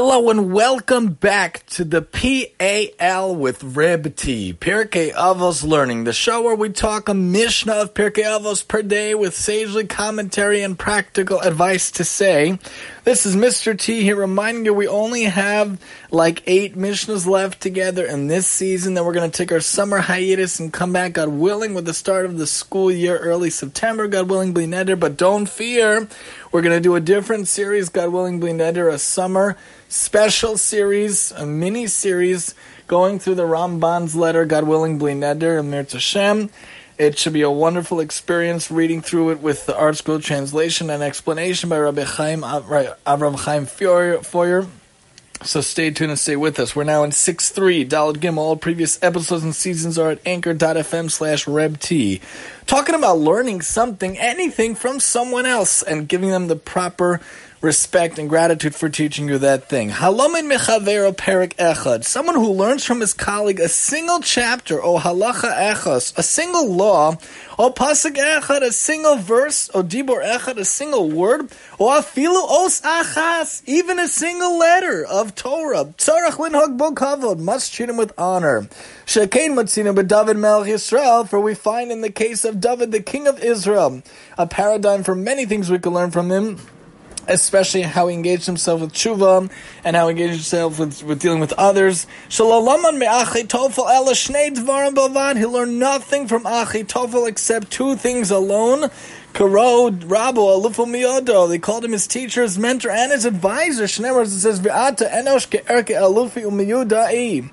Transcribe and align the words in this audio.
Hello 0.00 0.30
and 0.30 0.52
welcome 0.52 1.08
back 1.08 1.66
to 1.78 1.84
the 1.84 2.02
PAL 2.02 3.36
with 3.36 3.62
Reb 3.62 4.16
T, 4.16 4.52
Pirkei 4.52 5.12
Avos 5.12 5.64
Learning, 5.64 6.02
the 6.02 6.12
show 6.12 6.42
where 6.42 6.56
we 6.56 6.70
talk 6.70 7.08
a 7.08 7.14
Mishnah 7.14 7.72
of 7.72 7.94
Pirkei 7.94 8.24
Avos 8.24 8.66
per 8.66 8.82
day 8.82 9.14
with 9.14 9.32
sagely 9.32 9.86
commentary 9.86 10.62
and 10.62 10.76
practical 10.76 11.38
advice 11.38 11.92
to 11.92 12.02
say. 12.02 12.58
This 13.04 13.24
is 13.26 13.36
Mr. 13.36 13.78
T 13.78 14.02
here 14.02 14.16
reminding 14.16 14.64
you 14.64 14.74
we 14.74 14.88
only 14.88 15.22
have 15.24 15.80
like 16.10 16.42
eight 16.46 16.76
Mishnahs 16.76 17.26
left 17.26 17.60
together 17.60 18.04
in 18.04 18.26
this 18.26 18.48
season. 18.48 18.94
Then 18.94 19.04
we're 19.04 19.14
going 19.14 19.30
to 19.30 19.38
take 19.38 19.52
our 19.52 19.60
summer 19.60 19.98
hiatus 19.98 20.58
and 20.58 20.72
come 20.72 20.92
back, 20.92 21.12
God 21.12 21.28
willing, 21.28 21.74
with 21.74 21.84
the 21.84 21.94
start 21.94 22.26
of 22.26 22.38
the 22.38 22.46
school 22.46 22.90
year 22.90 23.16
early 23.16 23.50
September, 23.50 24.08
God 24.08 24.28
willing, 24.28 24.52
Blineder. 24.52 24.98
But 24.98 25.16
don't 25.16 25.48
fear, 25.48 26.08
we're 26.50 26.62
going 26.62 26.76
to 26.76 26.82
do 26.82 26.96
a 26.96 27.00
different 27.00 27.46
series, 27.46 27.88
God 27.88 28.12
willing, 28.12 28.40
Blineder, 28.40 28.92
a 28.92 28.98
summer 28.98 29.56
special 29.88 30.58
series, 30.58 31.32
a 31.32 31.46
mini 31.68 31.86
series 31.86 32.54
going 32.86 33.18
through 33.18 33.34
the 33.34 33.42
Ramban's 33.42 34.16
letter, 34.16 34.46
God 34.46 34.64
willing, 34.64 34.96
Bli 34.96 35.12
Neder, 35.12 35.60
Amir 35.60 35.84
Hashem. 35.84 36.48
It 36.96 37.18
should 37.18 37.34
be 37.34 37.42
a 37.42 37.50
wonderful 37.50 38.00
experience 38.00 38.70
reading 38.70 39.02
through 39.02 39.32
it 39.32 39.40
with 39.40 39.66
the 39.66 39.74
ArtScroll 39.74 40.22
translation 40.22 40.88
and 40.88 41.02
explanation 41.02 41.68
by 41.68 41.78
Rabbi 41.78 42.04
Chaim 42.04 42.40
Avram 42.40 43.38
Chaim 43.38 43.66
Feuer. 43.66 44.66
So 45.42 45.60
stay 45.60 45.90
tuned 45.90 46.10
and 46.10 46.18
stay 46.18 46.36
with 46.36 46.58
us. 46.58 46.74
We're 46.74 46.84
now 46.84 47.04
in 47.04 47.10
6-3, 47.10 47.86
Dalad 47.86 48.16
Gimel. 48.16 48.38
All 48.38 48.56
previous 48.56 49.00
episodes 49.02 49.44
and 49.44 49.54
seasons 49.54 49.98
are 49.98 50.12
at 50.12 50.26
anchor.fm 50.26 51.10
slash 51.10 51.44
RebT. 51.44 52.22
Talking 52.66 52.94
about 52.94 53.18
learning 53.18 53.60
something, 53.60 54.18
anything 54.18 54.74
from 54.74 55.00
someone 55.00 55.44
else 55.44 55.82
and 55.82 56.08
giving 56.08 56.30
them 56.30 56.48
the 56.48 56.56
proper 56.56 57.20
respect 57.60 58.18
and 58.18 58.28
gratitude 58.28 58.74
for 58.74 58.88
teaching 58.88 59.28
you 59.28 59.38
that 59.38 59.68
thing. 59.68 59.90
Halomin 59.90 60.50
mechavero 60.50 61.12
perik 61.12 61.54
echad. 61.56 62.04
Someone 62.04 62.36
who 62.36 62.52
learns 62.52 62.84
from 62.84 63.00
his 63.00 63.12
colleague 63.12 63.58
a 63.58 63.68
single 63.68 64.20
chapter, 64.20 64.80
or 64.80 65.00
halacha 65.00 65.52
echos, 65.72 66.16
a 66.16 66.22
single 66.22 66.72
law, 66.72 67.16
or 67.58 67.74
pasuk 67.74 68.14
echad, 68.14 68.62
a 68.62 68.70
single 68.70 69.16
verse, 69.16 69.68
or 69.70 69.82
dibor 69.82 70.24
echad, 70.24 70.56
a 70.56 70.64
single 70.64 71.10
word, 71.10 71.50
or 71.78 71.94
afilu 71.94 72.44
os 72.48 72.80
achas, 72.82 73.62
even 73.66 73.98
a 73.98 74.06
single 74.06 74.56
letter 74.56 75.04
of 75.04 75.34
Torah. 75.34 75.86
Tzarach 75.96 76.38
linhog 76.38 76.78
bo 76.78 76.92
kavod, 76.92 77.40
must 77.40 77.74
treat 77.74 77.88
him 77.88 77.96
with 77.96 78.12
honor. 78.16 78.68
Shekain 79.04 79.50
matzina 79.50 79.92
but 79.92 80.06
David 80.06 80.36
Melch 80.36 80.66
Yisrael, 80.66 81.28
for 81.28 81.40
we 81.40 81.54
find 81.54 81.90
in 81.90 82.02
the 82.02 82.12
case 82.12 82.44
of 82.44 82.60
David, 82.60 82.92
the 82.92 83.02
king 83.02 83.26
of 83.26 83.42
Israel, 83.42 84.02
a 84.36 84.46
paradigm 84.46 85.02
for 85.02 85.16
many 85.16 85.44
things 85.44 85.70
we 85.70 85.80
can 85.80 85.92
learn 85.92 86.12
from 86.12 86.30
him 86.30 86.60
especially 87.28 87.82
how 87.82 88.08
he 88.08 88.14
engaged 88.14 88.46
himself 88.46 88.80
with 88.80 88.92
tshuva 88.92 89.50
and 89.84 89.94
how 89.94 90.08
he 90.08 90.12
engaged 90.12 90.32
himself 90.34 90.78
with, 90.78 91.02
with 91.04 91.20
dealing 91.20 91.40
with 91.40 91.52
others. 91.52 92.06
He 92.28 92.42
learned 92.42 92.98
nothing 95.78 96.28
from 96.28 96.44
Achitofel 96.44 97.28
except 97.28 97.70
two 97.70 97.96
things 97.96 98.30
alone. 98.30 98.90
Karod 99.34 100.00
Rabo 100.04 100.58
Alufu 100.58 100.86
Miodo. 100.86 101.48
They 101.48 101.58
called 101.58 101.84
him 101.84 101.92
his 101.92 102.06
teacher, 102.06 102.42
his 102.42 102.58
mentor, 102.58 102.90
and 102.90 103.12
his 103.12 103.24
advisor. 103.24 103.86
Says, 103.86 104.08
"V'ata 104.60 105.08
enosh 105.12 105.48
ke'erke 105.48 105.94
alufi 105.94 106.42
umiyudai." 106.44 107.50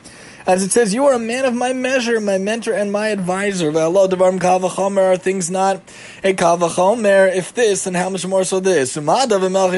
As 0.47 0.61
it 0.61 0.71
says, 0.71 0.93
you 0.93 1.07
are 1.07 1.13
a 1.15 1.19
man 1.19 1.45
of 1.45 1.55
my 1.55 1.73
measure, 1.73 2.21
my 2.21 2.37
mentor 2.37 2.73
and 2.73 2.91
my 2.91 3.07
advisor. 3.07 3.71
Ve'alo 3.71 4.07
devarim 4.07 4.39
kavachomer 4.39 5.13
are 5.13 5.17
things 5.17 5.49
not 5.49 5.77
a 6.23 6.35
kavachomer. 6.35 7.35
If 7.35 7.55
this, 7.55 7.85
then 7.85 7.95
how 7.95 8.11
much 8.11 8.27
more 8.27 8.43
so 8.43 8.59
this? 8.59 8.93
But 8.93 9.29
David 9.29 9.51
Melch 9.51 9.73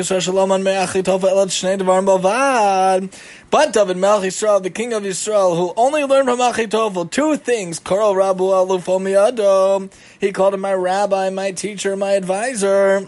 Yisrael, 4.26 4.62
the 4.62 4.70
king 4.70 4.92
of 4.92 5.06
Israel, 5.06 5.56
who 5.56 5.74
only 5.78 6.04
learned 6.04 6.28
from 6.28 6.40
Achitofel 6.40 7.12
two 7.12 7.38
things, 7.38 7.80
Koral 7.80 8.14
Rabu 8.14 8.52
Alufomiado. 8.52 9.90
He 10.20 10.34
called 10.34 10.54
him 10.54 10.60
my 10.60 10.74
rabbi, 10.74 11.30
my 11.30 11.54
teacher, 11.54 11.96
my 11.96 12.12
advisor. 12.12 13.08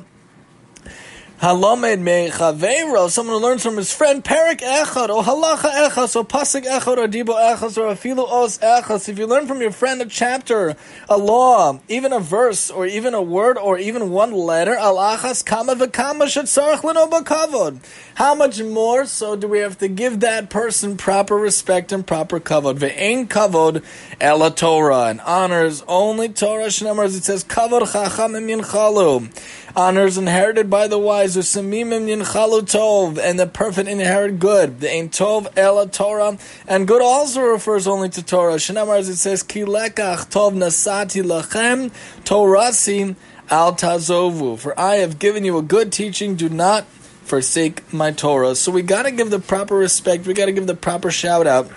Halamed 1.42 2.02
me 2.02 2.30
chavero, 2.30 3.10
someone 3.10 3.38
who 3.38 3.42
learns 3.42 3.64
from 3.64 3.78
his 3.78 3.94
friend, 3.94 4.22
Perik 4.22 4.60
echad, 4.60 5.08
or 5.08 5.24
halacha 5.24 5.88
echas, 5.88 6.14
or 6.18 6.26
pasik 6.26 6.66
echad, 6.66 6.98
or 6.98 7.08
dibo 7.08 7.34
echas, 7.34 7.78
or 7.78 7.96
afilu 7.96 8.30
os 8.30 8.58
echas. 8.58 9.08
If 9.08 9.18
you 9.18 9.26
learn 9.26 9.48
from 9.48 9.62
your 9.62 9.72
friend 9.72 10.02
a 10.02 10.06
chapter, 10.06 10.76
a 11.08 11.18
law, 11.18 11.80
even 11.88 12.12
a 12.12 12.20
verse, 12.20 12.70
or 12.70 12.86
even 12.86 13.14
a 13.14 13.22
word, 13.22 13.58
or 13.58 13.78
even 13.78 14.10
one 14.10 14.34
letter, 14.34 14.76
al 14.76 14.98
achas 14.98 15.46
kama 15.46 15.76
v'kama 15.76 16.26
shetzarach 16.26 16.82
bakavod. 16.82 17.80
How 18.16 18.36
much 18.36 18.62
more 18.62 19.06
so 19.06 19.38
do 19.38 19.48
we 19.48 19.60
have 19.60 19.78
to 19.78 19.88
give 19.88 20.20
that 20.20 20.50
person 20.50 20.98
proper 20.98 21.38
respect 21.38 21.94
and 21.94 22.06
proper 22.06 22.42
kavod? 22.42 22.80
Ve'ein 22.80 23.30
kavod 23.30 23.82
ela 24.20 24.52
Torah, 24.52 25.06
and 25.06 25.22
honors 25.22 25.86
only 25.88 26.28
Torah. 26.28 26.66
Shnamars, 26.66 27.18
it 27.18 27.24
says 27.24 27.46
kavod 27.46 27.90
chacham 27.94 28.34
chachamim 28.34 28.62
yinchalu. 28.62 29.30
Honors 29.76 30.18
inherited 30.18 30.70
by 30.70 30.88
the 30.88 30.98
wise, 30.98 31.38
usamimim 31.38 32.08
yinchalu 32.08 32.62
tov, 32.62 33.18
and 33.18 33.40
the 33.40 33.46
perfect 33.46 33.88
inherit 33.88 34.40
good. 34.40 34.80
The 34.80 34.90
ain 34.90 35.10
tov 35.10 35.48
ela 35.58 35.88
Torah, 35.88 36.38
and 36.68 36.88
good 36.88 37.02
also 37.02 37.42
refers 37.42 37.88
only 37.88 38.10
to 38.10 38.24
Torah. 38.24 38.56
Shnamars, 38.56 39.10
it 39.10 39.18
says 39.18 39.44
kilekach 39.44 40.30
tov 40.30 40.54
nasati 40.54 41.24
lachem 41.24 41.92
torasi 42.24 43.16
al 43.50 43.76
tazovu. 43.76 44.58
For 44.58 44.80
I 44.80 44.96
have 44.96 45.20
given 45.20 45.46
you 45.46 45.58
a 45.58 45.62
good 45.62 45.92
teaching. 45.92 46.36
Do 46.36 46.50
not 46.50 46.86
forsake 47.24 47.94
my 47.94 48.12
Torah. 48.12 48.56
So 48.56 48.72
we 48.72 48.82
got 48.82 49.04
to 49.04 49.12
give 49.12 49.30
the 49.30 49.40
proper 49.40 49.76
respect. 49.76 50.26
We 50.26 50.34
got 50.34 50.48
to 50.48 50.52
give 50.52 50.68
the 50.68 50.76
proper 50.76 51.12
shout 51.12 51.46
out. 51.46 51.70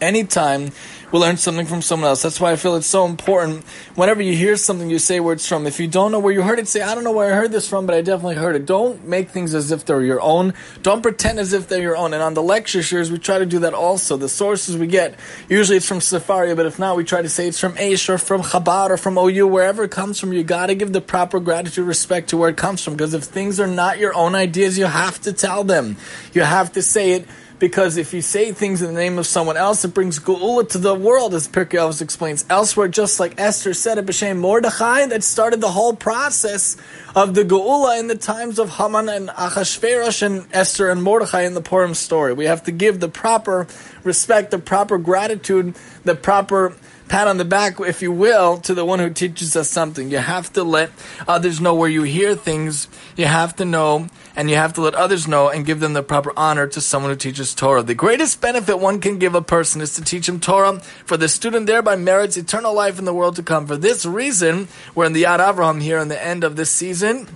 Anytime 0.00 0.72
we 1.10 1.18
learn 1.18 1.38
something 1.38 1.64
from 1.64 1.80
someone 1.80 2.08
else. 2.08 2.22
That's 2.22 2.38
why 2.38 2.52
I 2.52 2.56
feel 2.56 2.76
it's 2.76 2.86
so 2.86 3.06
important. 3.06 3.64
Whenever 3.94 4.20
you 4.20 4.36
hear 4.36 4.56
something, 4.56 4.90
you 4.90 4.98
say 4.98 5.20
where 5.20 5.32
it's 5.32 5.48
from. 5.48 5.66
If 5.66 5.80
you 5.80 5.88
don't 5.88 6.12
know 6.12 6.18
where 6.18 6.32
you 6.32 6.42
heard 6.42 6.58
it, 6.58 6.68
say, 6.68 6.82
I 6.82 6.94
don't 6.94 7.04
know 7.04 7.12
where 7.12 7.32
I 7.32 7.34
heard 7.34 7.50
this 7.50 7.66
from, 7.66 7.86
but 7.86 7.94
I 7.94 8.02
definitely 8.02 8.34
heard 8.34 8.56
it. 8.56 8.66
Don't 8.66 9.06
make 9.06 9.30
things 9.30 9.54
as 9.54 9.72
if 9.72 9.86
they're 9.86 10.02
your 10.02 10.20
own. 10.20 10.52
Don't 10.82 11.02
pretend 11.02 11.38
as 11.38 11.54
if 11.54 11.66
they're 11.66 11.80
your 11.80 11.96
own. 11.96 12.12
And 12.12 12.22
on 12.22 12.34
the 12.34 12.42
lecture 12.42 12.82
series, 12.82 13.10
we 13.10 13.18
try 13.18 13.38
to 13.38 13.46
do 13.46 13.60
that 13.60 13.72
also. 13.72 14.18
The 14.18 14.28
sources 14.28 14.76
we 14.76 14.86
get, 14.86 15.18
usually 15.48 15.78
it's 15.78 15.88
from 15.88 16.00
Sefaria, 16.00 16.54
but 16.54 16.66
if 16.66 16.78
not, 16.78 16.96
we 16.96 17.04
try 17.04 17.22
to 17.22 17.28
say 17.28 17.48
it's 17.48 17.58
from 17.58 17.74
Aish 17.74 18.08
or 18.10 18.18
from 18.18 18.42
Chabad 18.42 18.90
or 18.90 18.98
from 18.98 19.16
OU, 19.16 19.46
wherever 19.46 19.84
it 19.84 19.90
comes 19.90 20.20
from. 20.20 20.34
You 20.34 20.44
got 20.44 20.66
to 20.66 20.74
give 20.74 20.92
the 20.92 21.00
proper 21.00 21.40
gratitude, 21.40 21.86
respect 21.86 22.28
to 22.30 22.36
where 22.36 22.50
it 22.50 22.58
comes 22.58 22.84
from. 22.84 22.94
Because 22.94 23.14
if 23.14 23.24
things 23.24 23.58
are 23.60 23.66
not 23.66 23.98
your 23.98 24.14
own 24.14 24.34
ideas, 24.34 24.76
you 24.76 24.84
have 24.84 25.20
to 25.22 25.32
tell 25.32 25.64
them. 25.64 25.96
You 26.34 26.42
have 26.42 26.72
to 26.72 26.82
say 26.82 27.12
it 27.12 27.26
because 27.58 27.96
if 27.96 28.14
you 28.14 28.22
say 28.22 28.52
things 28.52 28.82
in 28.82 28.94
the 28.94 29.00
name 29.00 29.18
of 29.18 29.26
someone 29.26 29.56
else, 29.56 29.84
it 29.84 29.94
brings 29.94 30.18
geula 30.18 30.68
to 30.70 30.78
the 30.78 30.94
world, 30.94 31.34
as 31.34 31.48
Pirkei 31.48 31.78
Avos 31.78 32.00
explains. 32.00 32.44
Elsewhere, 32.48 32.88
just 32.88 33.18
like 33.18 33.40
Esther 33.40 33.74
said 33.74 33.98
at 33.98 34.06
B'Shem 34.06 34.38
Mordechai, 34.38 35.06
that 35.06 35.24
started 35.24 35.60
the 35.60 35.70
whole 35.70 35.94
process 35.94 36.76
of 37.14 37.34
the 37.34 37.42
geula 37.42 37.98
in 37.98 38.06
the 38.06 38.16
times 38.16 38.58
of 38.58 38.70
Haman 38.70 39.08
and 39.08 39.28
Achashverosh 39.30 40.22
and 40.22 40.46
Esther 40.52 40.90
and 40.90 41.02
Mordechai 41.02 41.42
in 41.42 41.54
the 41.54 41.60
Purim 41.60 41.94
story. 41.94 42.32
We 42.32 42.44
have 42.44 42.62
to 42.64 42.72
give 42.72 43.00
the 43.00 43.08
proper 43.08 43.66
respect, 44.04 44.50
the 44.50 44.58
proper 44.58 44.98
gratitude, 44.98 45.74
the 46.08 46.14
proper 46.14 46.74
pat 47.08 47.28
on 47.28 47.36
the 47.36 47.44
back, 47.44 47.78
if 47.80 48.00
you 48.00 48.10
will, 48.10 48.56
to 48.58 48.72
the 48.72 48.84
one 48.84 48.98
who 48.98 49.10
teaches 49.10 49.54
us 49.56 49.68
something. 49.68 50.10
You 50.10 50.18
have 50.18 50.50
to 50.54 50.62
let 50.62 50.90
others 51.26 51.60
know 51.60 51.74
where 51.74 51.88
you 51.88 52.02
hear 52.02 52.34
things. 52.34 52.88
You 53.14 53.26
have 53.26 53.54
to 53.56 53.66
know 53.66 54.08
and 54.34 54.48
you 54.48 54.56
have 54.56 54.72
to 54.74 54.80
let 54.80 54.94
others 54.94 55.28
know 55.28 55.50
and 55.50 55.66
give 55.66 55.80
them 55.80 55.92
the 55.92 56.02
proper 56.02 56.32
honor 56.34 56.66
to 56.66 56.80
someone 56.80 57.10
who 57.12 57.16
teaches 57.16 57.54
Torah. 57.54 57.82
The 57.82 57.94
greatest 57.94 58.40
benefit 58.40 58.78
one 58.78 59.00
can 59.00 59.18
give 59.18 59.34
a 59.34 59.42
person 59.42 59.82
is 59.82 59.94
to 59.96 60.02
teach 60.02 60.28
him 60.28 60.40
Torah, 60.40 60.80
for 61.04 61.18
the 61.18 61.28
student 61.28 61.66
thereby 61.66 61.96
merits 61.96 62.36
eternal 62.36 62.72
life 62.72 62.98
in 62.98 63.04
the 63.04 63.14
world 63.14 63.36
to 63.36 63.42
come. 63.42 63.66
For 63.66 63.76
this 63.76 64.06
reason, 64.06 64.68
we're 64.94 65.06
in 65.06 65.12
the 65.12 65.24
Yad 65.24 65.40
Avraham 65.40 65.82
here 65.82 65.98
in 65.98 66.08
the 66.08 66.22
end 66.22 66.42
of 66.42 66.56
this 66.56 66.70
season 66.70 67.28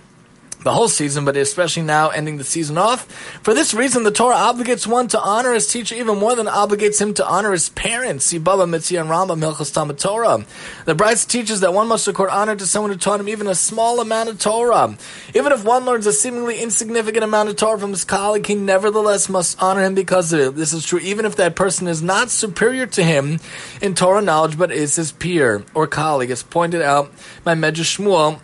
the 0.65 0.73
whole 0.73 0.89
season, 0.89 1.25
but 1.25 1.37
especially 1.37 1.83
now 1.83 2.11
ending 2.11 2.37
the 2.37 2.45
season 2.45 2.79
off. 2.79 3.11
For 3.43 3.55
this 3.55 3.75
reason, 3.75 4.05
the 4.05 4.11
Torah 4.11 4.37
obligates 4.37 4.87
one 4.87 5.09
to 5.09 5.21
honor 5.21 5.53
his 5.53 5.67
teacher 5.69 5.95
even 5.95 6.19
more 6.19 6.35
than 6.35 6.47
obligates 6.47 7.01
him 7.01 7.15
to 7.15 7.27
honor 7.27 7.53
his 7.53 7.69
parents. 7.71 8.27
See 8.27 8.39
Baba 8.39 8.65
Metzia 8.65 9.01
and 9.01 9.11
Rambam 9.11 9.41
Hilchas 9.41 9.73
Talmud 9.73 9.99
Torah. 9.99 10.45
The 10.85 10.95
Braisa 10.95 11.27
teaches 11.27 11.61
that 11.61 11.75
one 11.75 11.89
must 11.89 12.07
accord 12.09 12.31
honor 12.31 12.57
to 12.57 12.67
someone 12.67 12.91
who 12.93 12.99
taught 12.99 13.21
him 13.21 13.29
even 13.29 13.47
a 13.47 13.55
small 13.55 14.01
amount 14.01 14.29
of 14.29 14.39
Torah. 14.39 14.97
Even 15.35 15.53
if 15.53 15.65
one 15.65 15.85
learns 15.85 16.07
a 16.07 16.13
seemingly 16.13 16.61
insignificant 16.61 17.25
amount 17.25 17.49
of 17.49 17.57
Torah 17.57 17.79
from 17.79 17.91
his 17.91 18.05
colleague, 18.05 18.47
he 18.47 18.55
nevertheless 18.55 19.29
must 19.29 19.63
honor 19.63 19.85
him 19.85 19.95
because 19.95 20.33
of 20.33 20.41
it. 20.41 20.57
This 20.57 20.73
is 20.73 20.87
true 20.87 21.01
even 21.01 21.25
if 21.25 21.37
that 21.37 21.57
person 21.57 21.89
is 21.89 22.03
not 22.03 22.31
superior 22.31 22.87
to 22.87 23.03
him 23.03 23.41
in 23.81 23.95
Torah 23.95 24.23
knowledge, 24.23 24.59
but 24.59 24.71
is 24.71 24.97
his 24.97 25.13
peer 25.13 25.65
or 25.75 25.87
colleague, 25.87 26.31
as 26.31 26.43
pointed 26.43 26.83
out 26.83 27.13
by 27.45 27.55
Medrash 27.55 27.99
Shmuel 27.99 28.41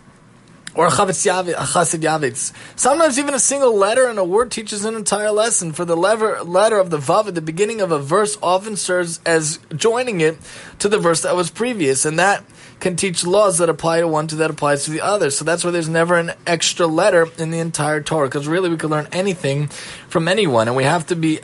or 0.79 0.87
a 0.87 0.91
chassid 0.91 1.99
yavitz. 1.99 2.53
Sometimes 2.77 3.19
even 3.19 3.33
a 3.33 3.39
single 3.39 3.75
letter 3.75 4.09
in 4.09 4.17
a 4.17 4.23
word 4.23 4.49
teaches 4.49 4.85
an 4.85 4.95
entire 4.95 5.29
lesson. 5.29 5.73
For 5.73 5.83
the 5.83 5.97
letter, 5.97 6.41
letter 6.41 6.77
of 6.77 6.89
the 6.89 6.99
vav 6.99 7.27
at 7.27 7.35
the 7.35 7.41
beginning 7.41 7.81
of 7.81 7.91
a 7.91 7.99
verse 7.99 8.37
often 8.41 8.77
serves 8.77 9.19
as 9.25 9.59
joining 9.75 10.21
it 10.21 10.37
to 10.79 10.87
the 10.87 10.97
verse 10.97 11.23
that 11.23 11.35
was 11.35 11.51
previous, 11.51 12.05
and 12.05 12.17
that 12.17 12.45
can 12.79 12.95
teach 12.95 13.25
laws 13.25 13.57
that 13.57 13.67
apply 13.67 13.99
to 13.99 14.07
one 14.07 14.27
to 14.27 14.37
that 14.37 14.49
applies 14.49 14.85
to 14.85 14.91
the 14.91 15.01
other. 15.01 15.29
So 15.31 15.43
that's 15.43 15.65
why 15.65 15.71
there's 15.71 15.89
never 15.89 16.15
an 16.15 16.31
extra 16.47 16.87
letter 16.87 17.27
in 17.37 17.51
the 17.51 17.59
entire 17.59 17.99
Torah, 17.99 18.27
because 18.27 18.47
really 18.47 18.69
we 18.69 18.77
can 18.77 18.89
learn 18.89 19.09
anything 19.11 19.67
from 20.07 20.29
anyone, 20.29 20.69
and 20.69 20.77
we 20.77 20.85
have 20.85 21.05
to 21.07 21.15
be 21.17 21.41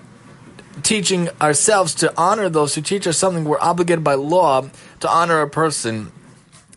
teaching 0.82 1.28
ourselves 1.42 1.94
to 1.96 2.14
honor 2.16 2.48
those 2.48 2.76
who 2.76 2.82
teach 2.82 3.06
us 3.06 3.18
something. 3.18 3.44
We're 3.44 3.60
obligated 3.60 4.02
by 4.02 4.14
law 4.14 4.70
to 5.02 5.10
honor 5.10 5.42
a 5.42 5.50
person 5.50 6.14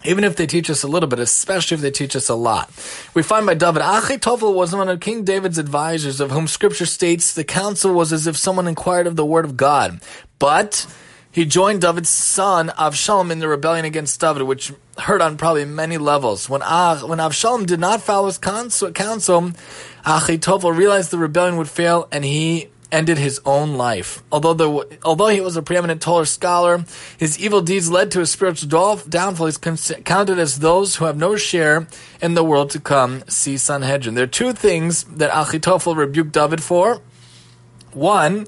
even 0.05 0.25
if 0.25 0.37
they 0.37 0.47
teach 0.47 0.71
us 0.71 0.83
a 0.83 0.89
little 0.89 1.09
bit, 1.09 1.19
especially 1.19 1.75
if 1.77 1.81
they 1.81 1.91
teach 1.91 2.15
us 2.15 2.29
a 2.29 2.35
lot. 2.35 2.71
We 3.15 3.23
find 3.23 3.47
by 3.47 3.55
David, 3.55 3.83
Achitofel 3.83 4.55
was 4.55 4.75
one 4.75 4.89
of 4.89 5.01
King 5.01 5.25
David's 5.25 5.59
advisors, 5.59 6.21
of 6.21 6.31
whom 6.31 6.47
scripture 6.47 6.87
states 6.87 7.35
the 7.35 7.45
counsel 7.45 7.93
was 7.93 8.13
as 8.13 8.27
if 8.27 8.37
someone 8.37 8.69
inquired 8.69 9.07
of 9.07 9.17
the 9.17 9.27
word 9.27 9.45
of 9.45 9.57
God. 9.57 10.01
But 10.39 10.87
he 11.31 11.45
joined 11.45 11.83
David's 11.83 12.09
son 12.09 12.69
Avshalom 12.79 13.31
in 13.31 13.39
the 13.39 13.49
rebellion 13.49 13.85
against 13.85 14.21
David, 14.21 14.43
which 14.43 14.73
hurt 14.99 15.21
on 15.21 15.37
probably 15.37 15.65
many 15.65 15.99
levels. 15.99 16.49
When 16.49 16.63
ah, 16.65 17.01
when 17.05 17.19
Avshalom 17.19 17.67
did 17.67 17.81
not 17.81 18.03
follow 18.03 18.27
his 18.27 18.39
counsel, 18.39 18.91
Achitofel 18.93 20.77
realized 20.77 21.11
the 21.11 21.19
rebellion 21.19 21.57
would 21.57 21.69
fail, 21.69 22.09
and 22.11 22.25
he 22.25 22.71
ended 22.91 23.19
his 23.19 23.41
own 23.45 23.75
life. 23.75 24.23
Although 24.33 24.55
the, 24.55 24.99
although 25.05 25.29
he 25.29 25.41
was 25.41 25.57
a 25.57 25.63
preeminent 25.63 26.01
Torah 26.01 26.27
scholar, 26.27 26.85
his 27.19 27.39
evil 27.39 27.61
deeds 27.61 27.91
led 27.91 28.11
to 28.13 28.21
his 28.21 28.31
spiritual 28.31 28.97
downfall. 28.97 29.47
He's 29.47 29.59
counted 29.59 30.39
as 30.39 30.61
those 30.61 30.97
who 30.97 31.05
have 31.05 31.17
no 31.17 31.37
share 31.37 31.87
in 32.23 32.35
the 32.35 32.45
world 32.45 32.71
to 32.71 32.81
come. 32.81 33.23
See 33.29 33.57
Sanhedrin. 33.57 34.15
There 34.15 34.25
are 34.25 34.27
two 34.27 34.53
things 34.53 35.05
that 35.05 35.31
Achitofel 35.31 35.97
rebuked 35.97 36.33
David 36.33 36.63
for. 36.63 37.01
One 37.93 38.47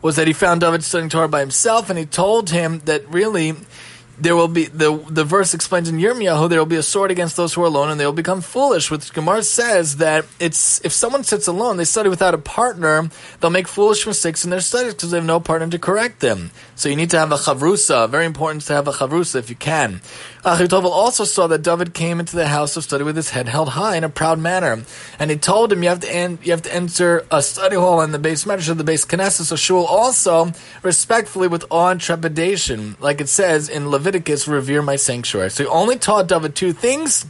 was 0.00 0.16
that 0.16 0.26
he 0.26 0.32
found 0.32 0.60
David 0.60 0.84
studying 0.84 1.08
Torah 1.08 1.28
by 1.28 1.40
himself, 1.40 1.88
and 1.88 1.98
he 1.98 2.06
told 2.06 2.50
him 2.50 2.80
that 2.80 3.08
really 3.08 3.54
there 4.22 4.36
will 4.36 4.48
be 4.48 4.66
the 4.66 4.96
the 5.08 5.24
verse 5.24 5.52
explains 5.52 5.88
in 5.88 5.96
Yirmiyahu 5.96 6.48
there 6.48 6.60
will 6.60 6.66
be 6.66 6.76
a 6.76 6.82
sword 6.82 7.10
against 7.10 7.36
those 7.36 7.54
who 7.54 7.62
are 7.62 7.66
alone 7.66 7.90
and 7.90 7.98
they 7.98 8.06
will 8.06 8.12
become 8.12 8.40
foolish. 8.40 8.90
Which 8.90 9.12
Gemara 9.12 9.42
says 9.42 9.96
that 9.96 10.26
it's 10.38 10.80
if 10.84 10.92
someone 10.92 11.24
sits 11.24 11.48
alone, 11.48 11.76
they 11.76 11.84
study 11.84 12.08
without 12.08 12.32
a 12.32 12.38
partner, 12.38 13.10
they'll 13.40 13.50
make 13.50 13.66
foolish 13.66 14.06
mistakes 14.06 14.44
in 14.44 14.50
their 14.50 14.60
studies 14.60 14.94
because 14.94 15.10
they 15.10 15.18
have 15.18 15.26
no 15.26 15.40
partner 15.40 15.68
to 15.68 15.78
correct 15.78 16.20
them. 16.20 16.52
So 16.76 16.88
you 16.88 16.96
need 16.96 17.10
to 17.10 17.18
have 17.18 17.32
a 17.32 17.36
chavrusa. 17.36 18.08
Very 18.08 18.26
important 18.26 18.62
to 18.66 18.74
have 18.74 18.86
a 18.86 18.92
chavrusa 18.92 19.36
if 19.36 19.50
you 19.50 19.56
can. 19.56 20.00
Achitophel 20.44 20.90
also 20.90 21.24
saw 21.24 21.46
that 21.46 21.62
David 21.62 21.94
came 21.94 22.18
into 22.18 22.34
the 22.34 22.48
house 22.48 22.76
of 22.76 22.82
study 22.82 23.04
with 23.04 23.16
his 23.16 23.30
head 23.30 23.48
held 23.48 23.70
high 23.70 23.96
in 23.96 24.02
a 24.02 24.08
proud 24.08 24.40
manner, 24.40 24.82
and 25.18 25.30
he 25.30 25.36
told 25.36 25.72
him 25.72 25.82
you 25.82 25.88
have 25.88 26.00
to 26.00 26.12
en- 26.12 26.38
you 26.42 26.50
have 26.50 26.62
to 26.62 26.74
enter 26.74 27.24
a 27.30 27.42
study 27.42 27.76
hall 27.76 28.00
in 28.00 28.10
the 28.10 28.18
beis 28.18 28.44
medrash 28.44 28.68
of 28.68 28.78
the 28.78 28.84
beis 28.84 29.06
Knesset. 29.06 29.44
So 29.44 29.56
shul 29.56 29.84
also 29.84 30.52
respectfully 30.82 31.46
with 31.48 31.64
awe 31.70 31.90
and 31.90 32.00
trepidation, 32.00 32.96
like 32.98 33.20
it 33.20 33.28
says 33.28 33.68
in 33.68 33.88
Leviticus, 33.88 34.11
revere 34.46 34.82
my 34.82 34.96
sanctuary. 34.96 35.50
So 35.50 35.64
he 35.64 35.68
only 35.68 35.96
taught 35.96 36.28
David 36.28 36.54
two 36.54 36.72
things 36.72 37.26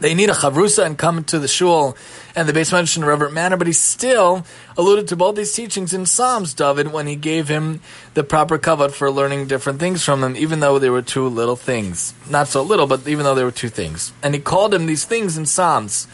they 0.00 0.14
need 0.14 0.28
a 0.28 0.34
chavrusa 0.34 0.84
and 0.84 0.98
come 0.98 1.24
to 1.24 1.38
the 1.38 1.48
shul 1.48 1.96
and 2.34 2.48
the 2.48 2.52
beis 2.52 2.72
medrash 2.72 2.96
in 2.96 3.02
a 3.02 3.06
reverent 3.06 3.32
manner, 3.32 3.56
but 3.56 3.66
he 3.66 3.72
still 3.72 4.44
alluded 4.76 5.08
to 5.08 5.16
both 5.16 5.36
these 5.36 5.52
teachings 5.52 5.92
in 5.92 6.04
Psalms, 6.06 6.52
David, 6.52 6.92
when 6.92 7.06
he 7.06 7.16
gave 7.16 7.48
him 7.48 7.80
the 8.14 8.24
proper 8.24 8.58
kavod 8.58 8.90
for 8.90 9.10
learning 9.10 9.46
different 9.46 9.78
things 9.78 10.04
from 10.04 10.22
him, 10.24 10.36
even 10.36 10.60
though 10.60 10.78
they 10.78 10.90
were 10.90 11.02
two 11.02 11.28
little 11.28 11.56
things. 11.56 12.12
Not 12.28 12.48
so 12.48 12.62
little, 12.62 12.86
but 12.86 13.06
even 13.06 13.24
though 13.24 13.34
they 13.34 13.44
were 13.44 13.52
two 13.52 13.68
things. 13.68 14.12
And 14.22 14.34
he 14.34 14.40
called 14.40 14.74
him 14.74 14.86
these 14.86 15.04
things 15.04 15.38
in 15.38 15.46
Psalms. 15.46 16.08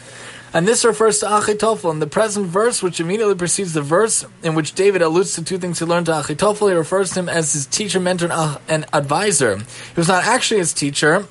And 0.53 0.67
this 0.67 0.83
refers 0.83 1.19
to 1.19 1.27
Achitophel. 1.27 1.91
In 1.91 1.99
the 1.99 2.07
present 2.07 2.45
verse, 2.47 2.83
which 2.83 2.99
immediately 2.99 3.35
precedes 3.35 3.73
the 3.73 3.81
verse 3.81 4.25
in 4.43 4.53
which 4.53 4.73
David 4.73 5.01
alludes 5.01 5.33
to 5.35 5.43
two 5.43 5.57
things 5.57 5.79
he 5.79 5.85
learned 5.85 6.07
to 6.07 6.11
Achitophel, 6.11 6.69
he 6.69 6.75
refers 6.75 7.11
to 7.11 7.21
him 7.21 7.29
as 7.29 7.53
his 7.53 7.65
teacher, 7.65 8.01
mentor, 8.01 8.27
and 8.67 8.83
uh, 8.83 8.87
advisor. 8.91 9.57
He 9.57 9.95
was 9.95 10.09
not 10.09 10.25
actually 10.25 10.59
his 10.59 10.73
teacher, 10.73 11.25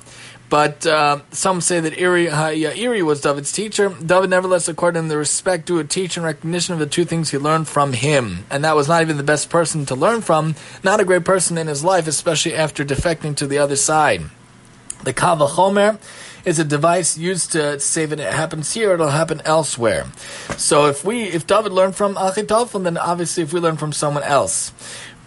but 0.51 0.85
uh, 0.85 1.21
some 1.31 1.61
say 1.61 1.79
that 1.79 1.97
Iri, 1.97 2.27
Iri 2.27 3.01
was 3.01 3.21
David's 3.21 3.53
teacher. 3.53 3.95
David 4.05 4.29
nevertheless 4.29 4.67
accorded 4.67 4.99
him 4.99 5.07
the 5.07 5.17
respect 5.17 5.67
due 5.67 5.79
a 5.79 5.85
teacher 5.85 6.19
and 6.19 6.25
recognition 6.25 6.73
of 6.73 6.79
the 6.79 6.85
two 6.85 7.05
things 7.05 7.31
he 7.31 7.37
learned 7.37 7.69
from 7.69 7.93
him. 7.93 8.43
And 8.51 8.65
that 8.65 8.75
was 8.75 8.89
not 8.89 9.01
even 9.01 9.15
the 9.15 9.23
best 9.23 9.49
person 9.49 9.85
to 9.85 9.95
learn 9.95 10.19
from, 10.19 10.55
not 10.83 10.99
a 10.99 11.05
great 11.05 11.23
person 11.23 11.57
in 11.57 11.67
his 11.67 11.85
life, 11.85 12.05
especially 12.05 12.53
after 12.53 12.83
defecting 12.83 13.33
to 13.37 13.47
the 13.47 13.59
other 13.59 13.77
side. 13.77 14.23
The 15.03 15.13
Kava 15.13 15.45
Chomer 15.47 15.99
is 16.45 16.59
a 16.59 16.63
device 16.63 17.17
used 17.17 17.51
to 17.51 17.79
say 17.79 18.05
that 18.05 18.19
it 18.19 18.33
happens 18.33 18.73
here, 18.73 18.93
it'll 18.93 19.09
happen 19.09 19.41
elsewhere. 19.45 20.05
So 20.57 20.87
if 20.87 21.03
we, 21.03 21.23
if 21.23 21.45
David 21.45 21.71
learned 21.71 21.95
from 21.95 22.15
Achitophel, 22.15 22.83
then 22.83 22.97
obviously 22.97 23.43
if 23.43 23.53
we 23.53 23.59
learn 23.59 23.77
from 23.77 23.93
someone 23.93 24.23
else. 24.23 24.73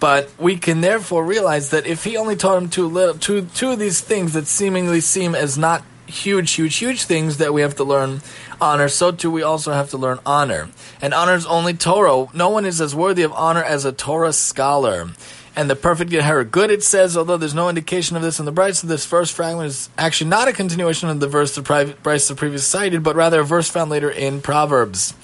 But 0.01 0.31
we 0.39 0.57
can 0.57 0.81
therefore 0.81 1.25
realize 1.25 1.71
that 1.71 1.87
if 1.87 2.05
he 2.05 2.17
only 2.17 2.37
taught 2.37 2.59
him 2.63 2.69
two, 2.69 2.89
little, 2.89 3.15
two, 3.15 3.47
two 3.55 3.71
of 3.71 3.79
these 3.79 4.01
things 4.01 4.33
that 4.35 4.47
seemingly 4.47 5.01
seem 5.01 5.35
as 5.35 5.57
not 5.57 5.85
huge, 6.07 6.53
huge, 6.53 6.77
huge 6.77 7.05
things 7.05 7.39
that 7.39 7.55
we 7.55 7.63
have 7.63 7.77
to 7.77 7.85
learn 7.85 8.21
honor, 8.61 8.89
so 8.89 9.13
too 9.13 9.31
we 9.31 9.43
also 9.43 9.73
have 9.73 9.91
to 9.91 9.99
learn 9.99 10.19
honor. 10.27 10.69
And 11.01 11.15
honor 11.15 11.35
is 11.35 11.47
only 11.47 11.75
Torah. 11.75 12.27
No 12.35 12.51
one 12.51 12.67
is 12.67 12.81
as 12.81 12.95
worthy 12.95 13.23
of 13.23 13.33
honor 13.33 13.63
as 13.63 13.85
a 13.85 13.93
Torah 13.93 14.33
scholar. 14.33 15.09
And 15.57 15.71
the 15.71 15.77
perfect 15.77 16.11
Geher 16.11 16.51
good, 16.51 16.71
it 16.71 16.83
says, 16.83 17.17
although 17.17 17.37
there's 17.37 17.55
no 17.55 17.69
indication 17.69 18.17
of 18.17 18.23
this 18.23 18.41
in 18.41 18.45
the 18.45 18.53
Braisa, 18.53 18.83
of 18.83 18.89
this 18.89 19.05
first 19.05 19.33
fragment 19.33 19.69
is 19.69 19.89
actually 19.97 20.31
not 20.31 20.49
a 20.49 20.53
continuation 20.53 21.09
of 21.09 21.21
the 21.21 21.29
verse 21.29 21.55
the 21.55 21.63
Braisa 21.63 22.29
the 22.29 22.35
previous 22.35 22.67
cited, 22.67 23.05
but 23.05 23.15
rather 23.15 23.41
a 23.41 23.45
verse 23.45 23.71
found 23.71 23.91
later 23.91 24.11
in 24.11 24.41
Proverbs. 24.41 25.15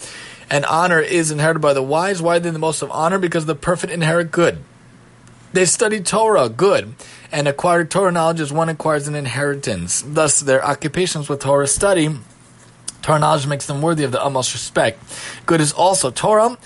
And 0.48 0.64
honor 0.66 1.00
is 1.00 1.30
inherited 1.30 1.60
by 1.60 1.72
the 1.72 1.82
wise. 1.82 2.22
Why 2.22 2.38
they 2.38 2.50
the 2.50 2.58
most 2.60 2.82
of 2.82 2.90
honor? 2.92 3.18
Because 3.18 3.46
the 3.46 3.54
perfect 3.56 3.92
inherit 3.92 4.30
good. 4.30 4.58
They 5.52 5.64
studied 5.64 6.06
Torah, 6.06 6.48
good, 6.48 6.94
and 7.32 7.48
acquired 7.48 7.90
Torah 7.90 8.12
knowledge 8.12 8.40
as 8.40 8.52
one 8.52 8.68
acquires 8.68 9.08
an 9.08 9.16
inheritance. 9.16 10.04
Thus, 10.06 10.40
their 10.40 10.64
occupations 10.64 11.28
with 11.28 11.40
Torah 11.40 11.66
study, 11.66 12.16
Torah 13.02 13.18
knowledge 13.18 13.48
makes 13.48 13.66
them 13.66 13.82
worthy 13.82 14.04
of 14.04 14.12
the 14.12 14.22
utmost 14.22 14.52
respect. 14.52 15.02
Good 15.46 15.60
is 15.60 15.72
also 15.72 16.10
Torah. 16.10 16.56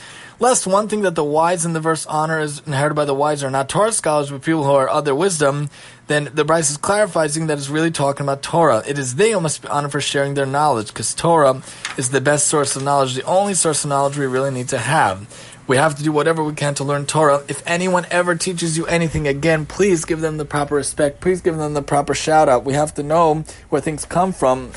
Lest 0.40 0.66
one 0.66 0.88
thing 0.88 1.02
that 1.02 1.14
the 1.14 1.24
wise 1.24 1.64
in 1.64 1.74
the 1.74 1.80
verse 1.80 2.04
honor 2.06 2.40
is 2.40 2.60
inherited 2.66 2.94
by 2.94 3.04
the 3.04 3.14
wise 3.14 3.44
are 3.44 3.50
not 3.50 3.68
Torah 3.68 3.92
scholars, 3.92 4.30
but 4.30 4.42
people 4.42 4.64
who 4.64 4.72
are 4.72 4.88
other 4.88 5.14
wisdom, 5.14 5.70
then 6.08 6.28
the 6.34 6.44
Braisa 6.44 6.72
is 6.72 6.76
clarifying 6.76 7.46
that 7.46 7.56
it's 7.56 7.68
really 7.68 7.92
talking 7.92 8.24
about 8.24 8.42
Torah. 8.42 8.82
It 8.86 8.98
is 8.98 9.14
they 9.14 9.30
who 9.30 9.40
must 9.40 9.62
be 9.62 9.68
honored 9.68 9.92
for 9.92 10.00
sharing 10.00 10.34
their 10.34 10.44
knowledge, 10.44 10.88
because 10.88 11.14
Torah 11.14 11.62
is 11.96 12.10
the 12.10 12.20
best 12.20 12.48
source 12.48 12.74
of 12.74 12.82
knowledge, 12.82 13.14
the 13.14 13.22
only 13.22 13.54
source 13.54 13.84
of 13.84 13.90
knowledge 13.90 14.18
we 14.18 14.26
really 14.26 14.50
need 14.50 14.68
to 14.70 14.78
have. 14.78 15.52
We 15.66 15.76
have 15.78 15.94
to 15.94 16.02
do 16.02 16.12
whatever 16.12 16.44
we 16.44 16.52
can 16.52 16.74
to 16.74 16.84
learn 16.84 17.06
Torah. 17.06 17.42
If 17.48 17.62
anyone 17.66 18.06
ever 18.10 18.34
teaches 18.34 18.76
you 18.76 18.86
anything 18.86 19.26
again, 19.26 19.64
please 19.64 20.04
give 20.04 20.20
them 20.20 20.36
the 20.36 20.44
proper 20.44 20.74
respect. 20.74 21.20
Please 21.22 21.40
give 21.40 21.56
them 21.56 21.72
the 21.72 21.80
proper 21.80 22.12
shout 22.12 22.50
out. 22.50 22.64
We 22.64 22.74
have 22.74 22.92
to 22.94 23.02
know 23.02 23.44
where 23.70 23.80
things 23.80 24.04
come 24.04 24.32
from 24.32 24.72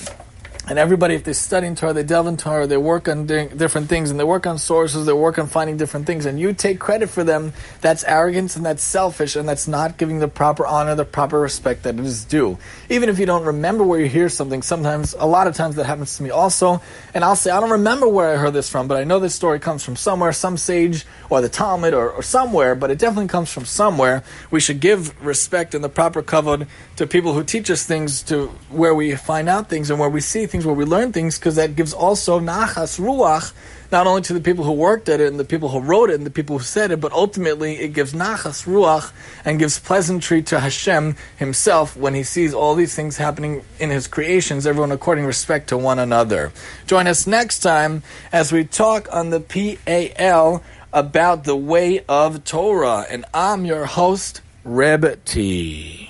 and 0.69 0.77
everybody, 0.77 1.15
if 1.15 1.23
they're 1.23 1.33
studying 1.33 1.75
Torah, 1.75 1.93
they 1.93 2.03
delve 2.03 2.27
into 2.27 2.43
Torah, 2.43 2.67
they 2.67 2.75
work 2.75 3.07
on 3.07 3.25
different 3.25 3.87
things, 3.87 4.11
and 4.11 4.19
they 4.19 4.25
work 4.25 4.45
on 4.45 4.57
sources, 4.57 5.05
they 5.05 5.13
work 5.13 5.39
on 5.39 5.47
finding 5.47 5.77
different 5.77 6.05
things, 6.05 6.25
and 6.25 6.37
you 6.37 6.51
take 6.51 6.77
credit 6.77 7.09
for 7.09 7.23
them, 7.23 7.53
that's 7.79 8.03
arrogance 8.03 8.57
and 8.57 8.65
that's 8.65 8.83
selfish, 8.83 9.37
and 9.37 9.47
that's 9.47 9.65
not 9.65 9.97
giving 9.97 10.19
the 10.19 10.27
proper 10.27 10.65
honor, 10.65 10.93
the 10.93 11.05
proper 11.05 11.39
respect 11.39 11.83
that 11.83 11.95
it 11.95 12.03
is 12.03 12.25
due. 12.25 12.57
Even 12.89 13.07
if 13.07 13.17
you 13.17 13.25
don't 13.25 13.45
remember 13.45 13.85
where 13.85 14.01
you 14.01 14.07
hear 14.07 14.27
something, 14.27 14.61
sometimes, 14.61 15.15
a 15.17 15.25
lot 15.25 15.47
of 15.47 15.55
times 15.55 15.77
that 15.77 15.85
happens 15.85 16.17
to 16.17 16.23
me 16.23 16.31
also, 16.31 16.81
and 17.13 17.23
I'll 17.23 17.37
say, 17.37 17.49
I 17.49 17.61
don't 17.61 17.71
remember 17.71 18.09
where 18.09 18.33
I 18.33 18.35
heard 18.35 18.53
this 18.53 18.69
from, 18.69 18.89
but 18.89 18.97
I 18.97 19.05
know 19.05 19.19
this 19.19 19.35
story 19.35 19.59
comes 19.59 19.85
from 19.85 19.95
somewhere, 19.95 20.33
some 20.33 20.57
sage, 20.57 21.05
or 21.29 21.39
the 21.39 21.49
Talmud, 21.49 21.93
or, 21.93 22.11
or 22.11 22.21
somewhere, 22.21 22.75
but 22.75 22.91
it 22.91 22.99
definitely 22.99 23.29
comes 23.29 23.53
from 23.53 23.63
somewhere. 23.63 24.21
We 24.51 24.59
should 24.59 24.81
give 24.81 25.25
respect 25.25 25.75
and 25.75 25.83
the 25.83 25.89
proper 25.89 26.21
kavod 26.21 26.67
to 26.97 27.07
people 27.07 27.31
who 27.31 27.45
teach 27.45 27.71
us 27.71 27.85
things, 27.85 28.21
to 28.23 28.47
where 28.69 28.93
we 28.93 29.15
find 29.15 29.47
out 29.47 29.69
things 29.69 29.89
and 29.89 29.97
where 29.97 30.09
we 30.09 30.19
see 30.19 30.45
things 30.45 30.56
things, 30.57 30.65
where 30.65 30.75
we 30.75 30.85
learn 30.85 31.11
things, 31.11 31.37
because 31.37 31.55
that 31.55 31.75
gives 31.75 31.93
also 31.93 32.39
nachas 32.39 32.99
ruach, 32.99 33.53
not 33.91 34.07
only 34.07 34.23
to 34.23 34.33
the 34.33 34.41
people 34.41 34.63
who 34.63 34.71
worked 34.71 35.07
at 35.07 35.21
it 35.21 35.27
and 35.27 35.39
the 35.39 35.45
people 35.45 35.69
who 35.69 35.79
wrote 35.79 36.09
it 36.09 36.15
and 36.15 36.25
the 36.25 36.31
people 36.31 36.57
who 36.57 36.63
said 36.63 36.89
it, 36.89 36.99
but 36.99 37.11
ultimately 37.11 37.75
it 37.75 37.93
gives 37.93 38.13
nachas 38.13 38.65
ruach 38.65 39.11
and 39.45 39.59
gives 39.59 39.77
pleasantry 39.77 40.41
to 40.41 40.59
Hashem 40.59 41.15
Himself 41.37 41.95
when 41.95 42.15
He 42.15 42.23
sees 42.23 42.55
all 42.55 42.73
these 42.73 42.95
things 42.95 43.17
happening 43.17 43.61
in 43.79 43.91
His 43.91 44.07
creations, 44.07 44.65
everyone 44.65 44.91
according 44.91 45.25
respect 45.25 45.69
to 45.69 45.77
one 45.77 45.99
another. 45.99 46.51
Join 46.87 47.05
us 47.05 47.27
next 47.27 47.59
time 47.59 48.01
as 48.31 48.51
we 48.51 48.63
talk 48.63 49.07
on 49.11 49.29
the 49.29 49.39
PAL 49.39 50.63
about 50.91 51.43
the 51.43 51.55
way 51.55 52.03
of 52.09 52.43
Torah, 52.43 53.05
and 53.07 53.25
I'm 53.31 53.63
your 53.63 53.85
host, 53.85 54.41
Reb 54.63 55.23
T. 55.23 56.09